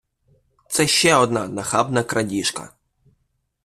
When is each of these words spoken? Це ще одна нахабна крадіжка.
Це 0.69 0.87
ще 0.87 1.15
одна 1.15 1.47
нахабна 1.47 2.03
крадіжка. 2.03 2.75